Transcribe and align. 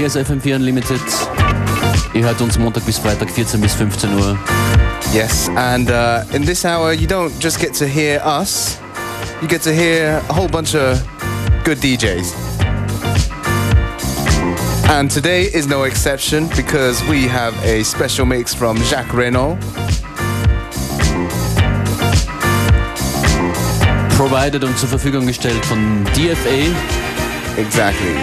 Hier 0.00 0.06
ist 0.06 0.16
FM4 0.16 0.56
Unlimited. 0.56 0.98
Ihr 2.14 2.22
hört 2.22 2.40
uns 2.40 2.58
Montag 2.58 2.86
bis 2.86 2.96
Freitag 2.96 3.28
14 3.28 3.60
bis 3.60 3.74
15 3.74 4.14
Uhr. 4.14 4.38
Yes, 5.12 5.50
and 5.56 5.90
uh, 5.90 6.22
in 6.34 6.42
this 6.42 6.64
hour 6.64 6.94
you 6.94 7.06
don't 7.06 7.30
just 7.38 7.60
get 7.60 7.74
to 7.74 7.84
hear 7.84 8.18
us, 8.24 8.78
you 9.42 9.46
get 9.46 9.60
to 9.60 9.70
hear 9.70 10.22
a 10.30 10.32
whole 10.32 10.48
bunch 10.48 10.74
of 10.74 10.98
good 11.64 11.76
DJs. 11.82 12.32
And 14.88 15.10
today 15.10 15.50
is 15.52 15.66
no 15.66 15.82
exception 15.82 16.48
because 16.56 17.06
we 17.06 17.28
have 17.28 17.52
a 17.62 17.82
special 17.84 18.24
mix 18.24 18.54
from 18.54 18.78
Jacques 18.84 19.12
Renault. 19.12 19.58
Provided 24.16 24.64
und 24.64 24.78
zur 24.78 24.88
Verfügung 24.88 25.26
gestellt 25.26 25.62
von 25.66 26.06
DFA. 26.14 26.74
Exactly. 27.58 28.16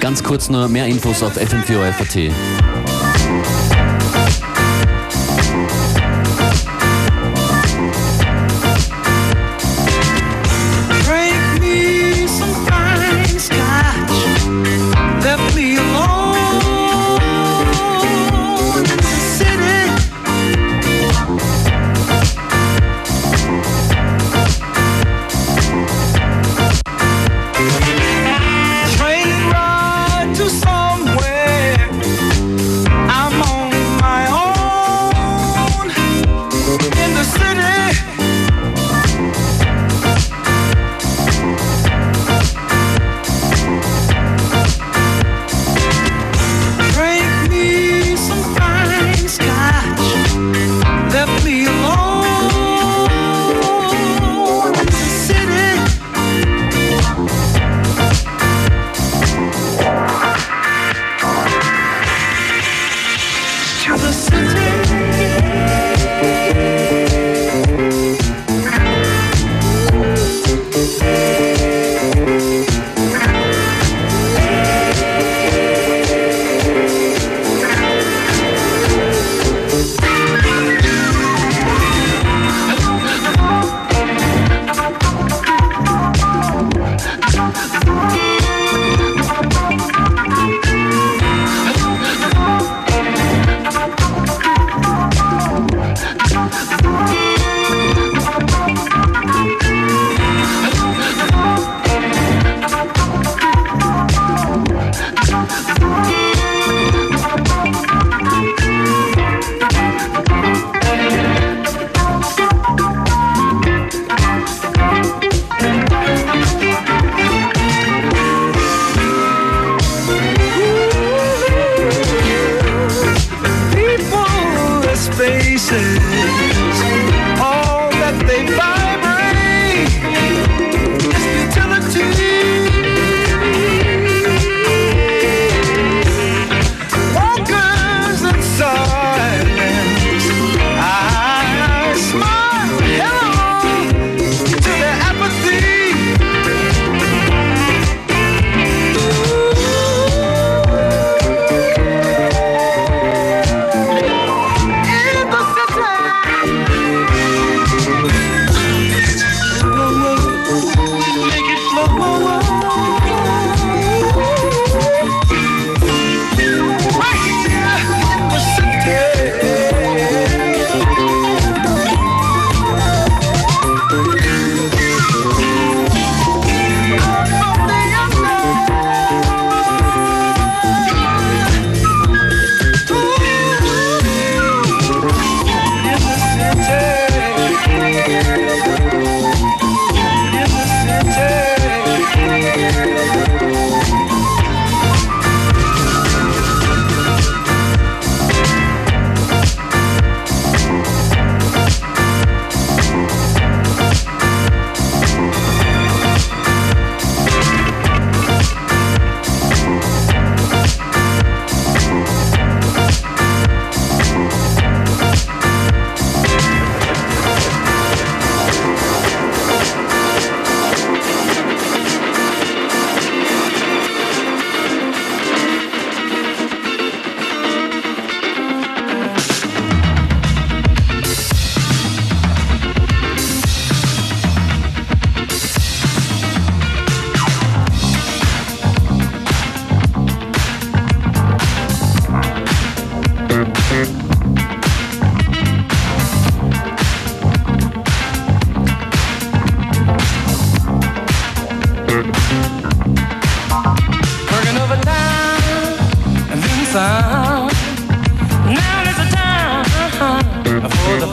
Ganz 0.00 0.24
kurz 0.24 0.48
nur 0.48 0.66
mehr 0.68 0.86
Infos 0.86 1.22
auf 1.22 1.34
fm 1.34 1.62
4 1.62 1.78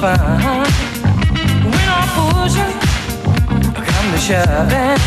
fine 0.02 0.20
When 1.74 1.88
I'm 1.98 2.08
pushing, 2.14 2.74
come 3.74 4.08
to 4.14 4.20
shoving 4.22 5.02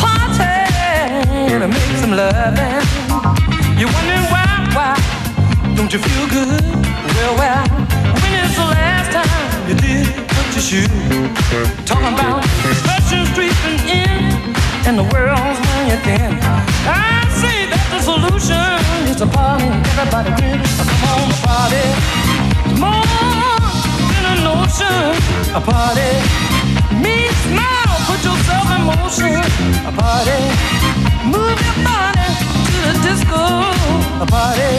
Party, 0.00 0.54
to 1.62 1.68
make 1.68 1.94
some 2.02 2.14
loving 2.18 2.82
You're 3.78 3.92
wondering 3.94 4.26
why, 4.32 4.46
why 4.74 4.94
Don't 5.76 5.92
you 5.92 6.00
feel 6.00 6.26
good? 6.28 6.64
Well, 7.14 7.34
well 7.38 7.64
When 8.20 8.32
is 8.42 8.56
the 8.56 8.66
last 8.74 9.08
time 9.14 9.68
you 9.68 9.76
did 9.76 10.06
put 10.34 10.46
your 10.54 10.64
shoe? 10.68 10.88
Talking 11.86 12.14
about 12.14 12.42
touching, 12.82 13.26
creeping 13.34 13.78
in 13.86 14.34
And 14.86 14.98
the 14.98 15.06
world's 15.14 15.58
running 15.62 15.88
you're 15.88 16.02
thin 16.02 16.32
I 16.90 17.22
say 17.42 17.70
that 17.70 17.86
the 17.92 18.00
solution 18.02 18.74
is 19.10 19.20
a 19.20 19.26
party 19.26 19.70
Everybody 19.94 20.30
come 20.40 21.02
on, 21.14 21.30
party 21.46 21.84
More 22.80 23.33
motion. 24.54 25.10
A 25.58 25.60
party 25.60 26.10
means 27.02 27.36
smile. 27.46 27.98
Put 28.08 28.20
yourself 28.28 28.66
in 28.76 28.82
motion. 28.92 29.42
A 29.90 29.92
party. 30.00 30.40
Move 31.32 31.58
your 31.66 31.78
body 31.86 32.28
to 32.70 32.76
the 32.86 32.94
disco. 33.06 33.42
A 34.24 34.26
party. 34.34 34.72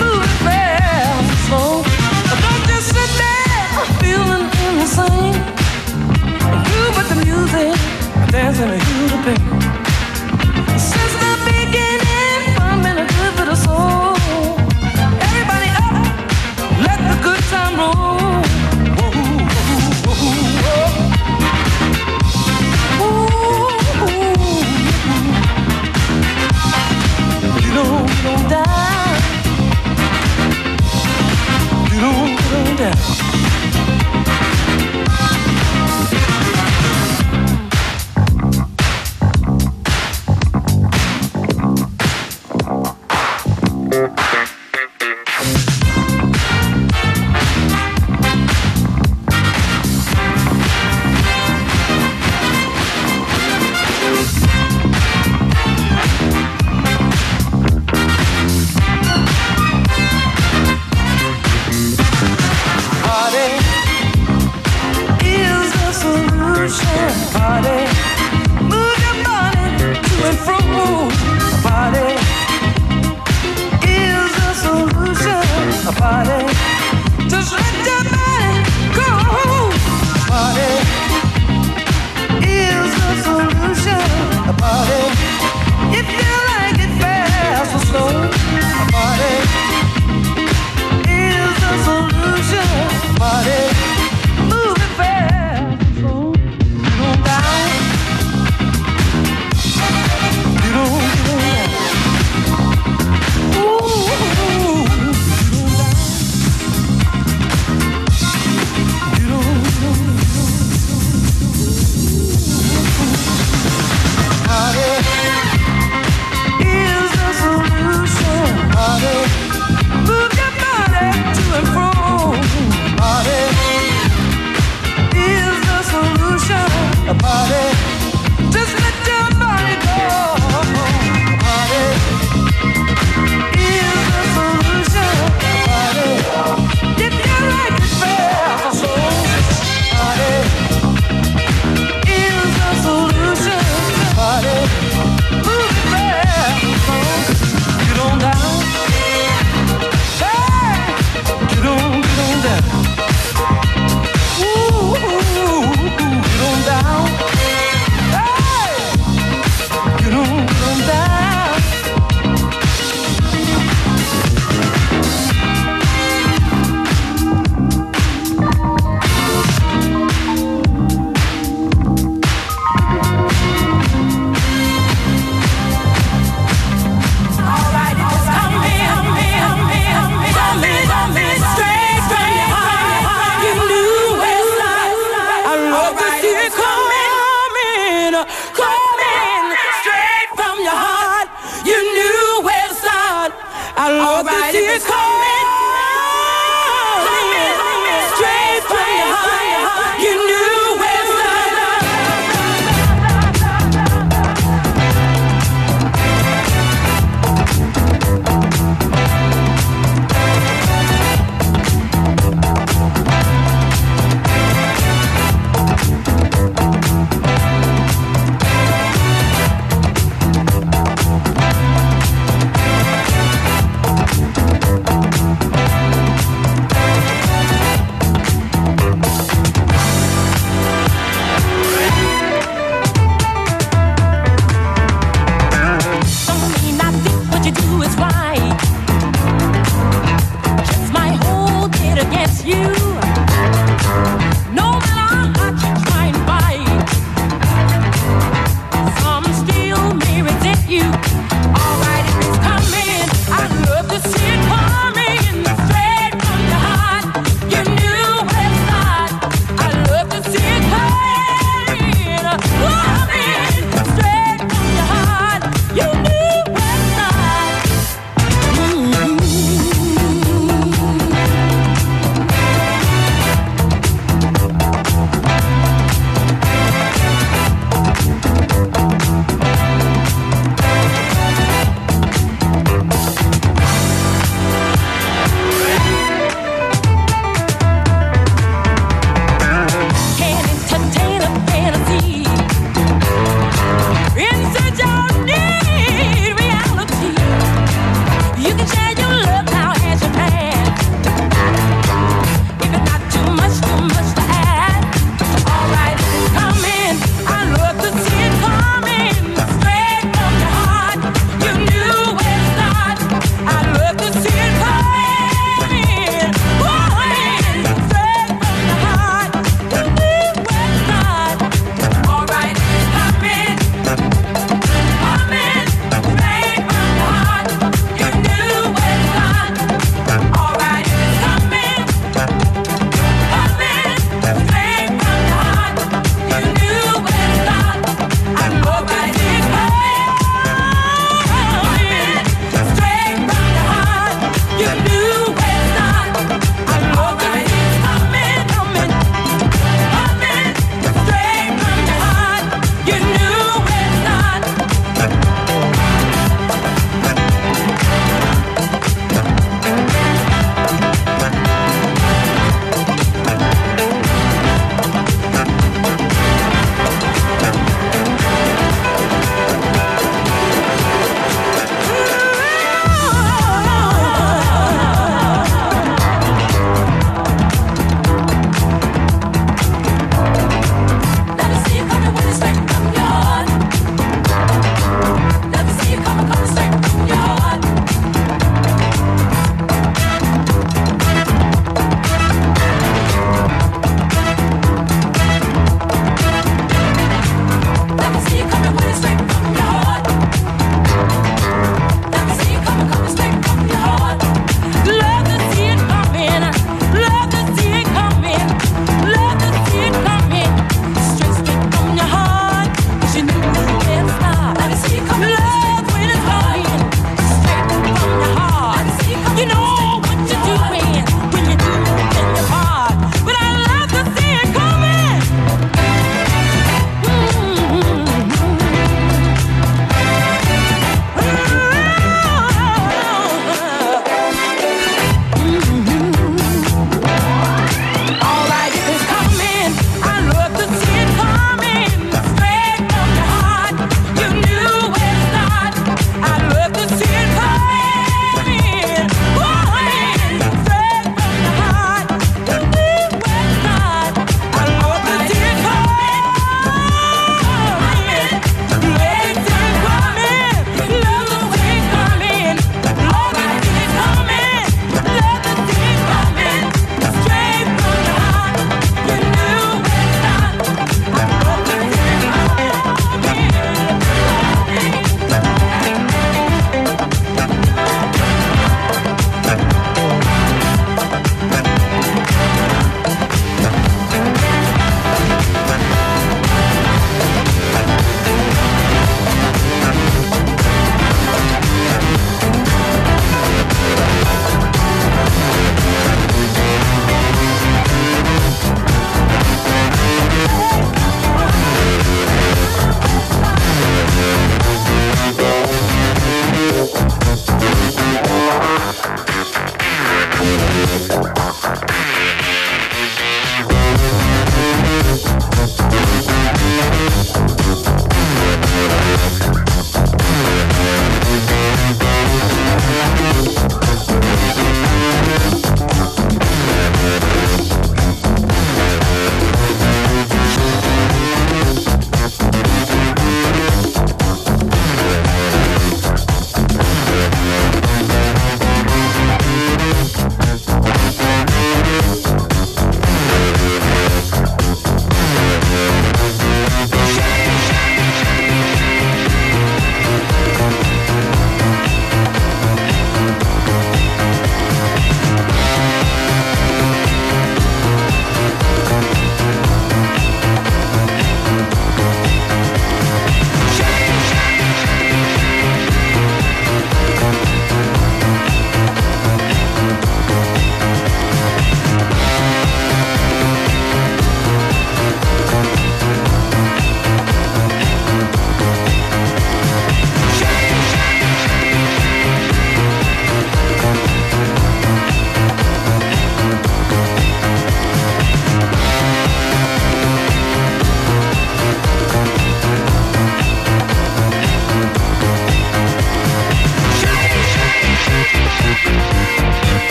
Move 0.00 0.22
it 0.26 0.34
fast 0.44 1.30
slow. 1.46 1.82
Don't 2.44 2.64
just 2.70 2.88
sit 2.94 3.10
there 3.20 3.70
feeling 4.02 4.46
insane. 4.80 5.38
You 6.70 6.82
but 6.96 7.06
the 7.10 7.18
music. 7.24 7.74
Dancing 8.32 8.70
to 8.70 8.92
you 8.98 9.08
to 9.12 9.18
pay. 9.26 9.89
Yeah. 32.80 33.19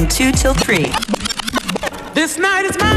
From 0.00 0.08
2 0.08 0.32
till 0.32 0.54
3. 0.54 0.86
This 2.14 2.38
night 2.38 2.64
is 2.64 2.78
mine. 2.78 2.89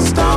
stop. 0.00 0.29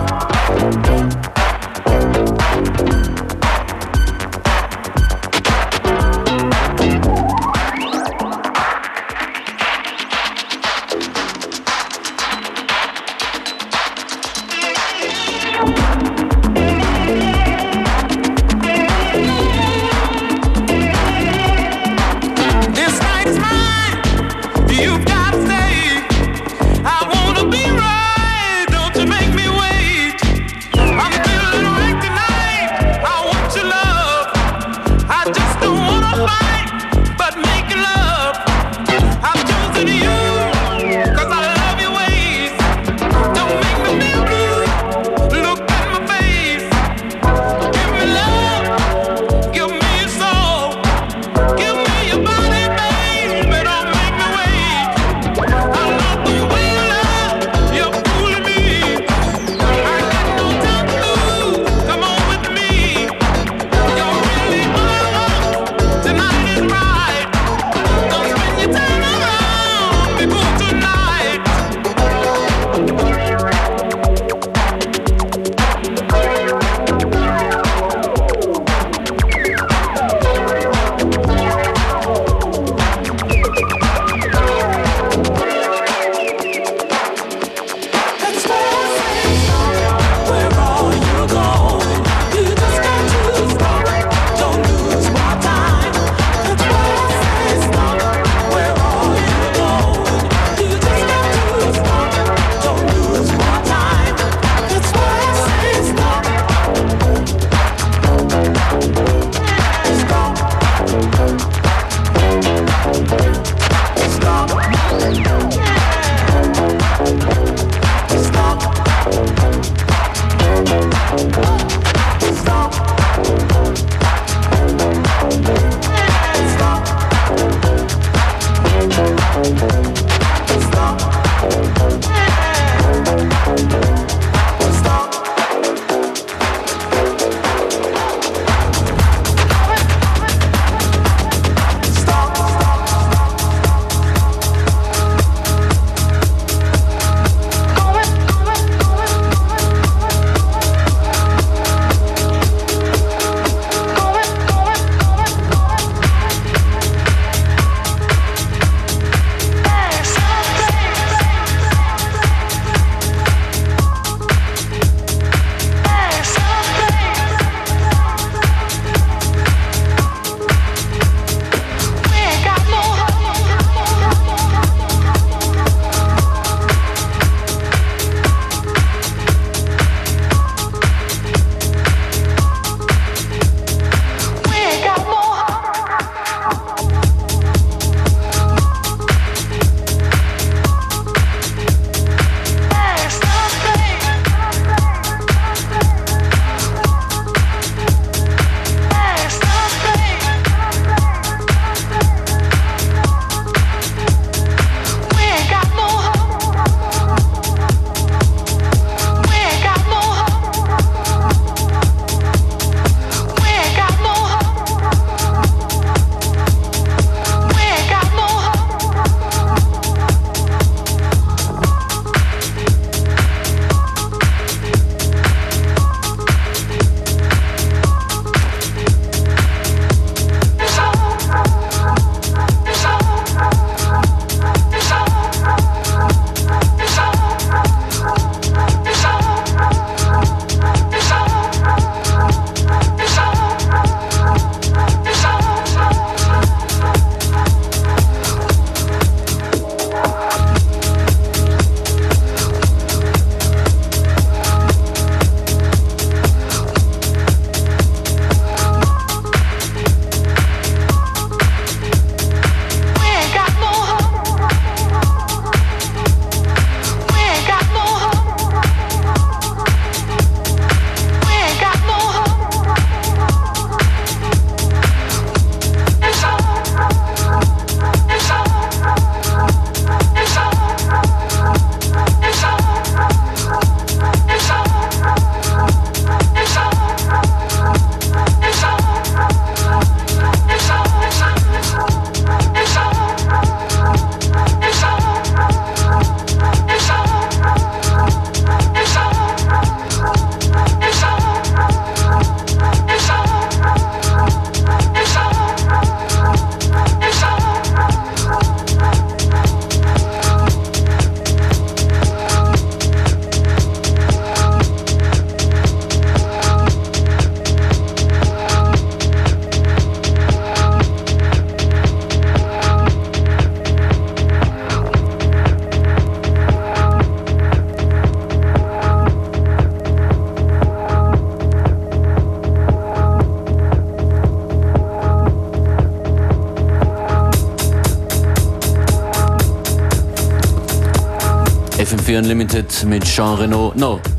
FM4 342.14 342.18
Unlimited 342.18 342.86
mit 342.86 343.04
Jean 343.06 343.38
Reno. 343.38 343.72
No. 343.76 344.00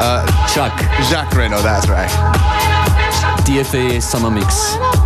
Uh, 0.00 0.24
Chuck, 0.54 0.72
Jacques 1.10 1.34
Renault, 1.34 1.62
that's 1.62 1.88
right. 1.88 2.08
DFA 3.44 4.00
Summer 4.00 4.30
Mix. 4.30 4.97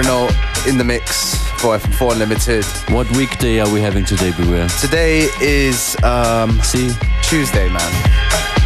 Renault 0.00 0.30
in 0.66 0.78
the 0.78 0.84
mix 0.84 1.36
for 1.60 1.76
FM4 1.76 2.12
Unlimited. 2.12 2.64
What 2.90 3.10
weekday 3.14 3.60
are 3.60 3.70
we 3.70 3.82
having 3.82 4.02
today, 4.02 4.32
Beware? 4.34 4.66
Today 4.80 5.28
is 5.42 5.94
um, 6.02 6.58
See? 6.62 6.90
Tuesday, 7.22 7.68
man. 7.68 7.92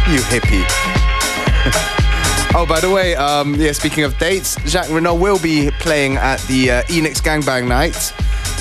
You 0.09 0.21
hippie. 0.21 0.63
oh, 2.55 2.65
by 2.65 2.79
the 2.79 2.89
way, 2.89 3.15
um, 3.15 3.53
yeah, 3.55 3.73
speaking 3.73 4.05
of 4.05 4.17
dates, 4.17 4.55
Jacques 4.65 4.89
Renault 4.89 5.15
will 5.15 5.37
be 5.37 5.71
playing 5.71 6.15
at 6.15 6.39
the 6.43 6.71
uh, 6.71 6.83
Enix 6.83 7.21
Gangbang 7.21 7.67
Night, 7.67 8.13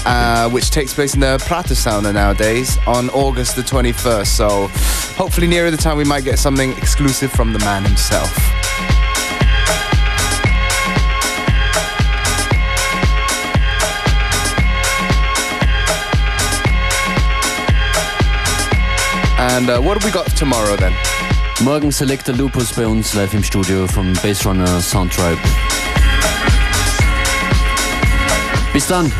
uh, 0.04 0.50
which 0.50 0.72
takes 0.72 0.92
place 0.92 1.14
in 1.14 1.20
the 1.20 1.40
Prater 1.46 1.74
Sauna 1.74 2.12
nowadays 2.12 2.76
on 2.88 3.08
August 3.10 3.54
the 3.54 3.62
21st. 3.62 4.26
So 4.26 4.66
hopefully 5.14 5.46
nearer 5.46 5.70
the 5.70 5.76
time 5.76 5.96
we 5.96 6.02
might 6.02 6.24
get 6.24 6.40
something 6.40 6.72
exclusive 6.72 7.30
from 7.30 7.52
the 7.52 7.60
man 7.60 7.84
himself. 7.84 8.36
And 19.56 19.70
uh, 19.70 19.80
what 19.80 19.94
have 19.94 20.04
we 20.04 20.10
got 20.10 20.26
tomorrow 20.36 20.74
then? 20.74 20.92
Morgen 21.62 21.92
Selector 21.92 22.32
Lupus 22.32 22.72
bei 22.72 22.88
uns 22.88 23.14
live 23.14 23.34
im 23.34 23.44
Studio 23.44 23.86
vom 23.86 24.12
Bassrunner 24.14 24.80
Soundtribe. 24.80 25.38
Bis 28.72 28.88
dann! 28.88 29.12